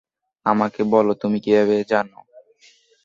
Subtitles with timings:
[0.45, 2.17] আমাকে বলো তুমি কীভাবে জানো?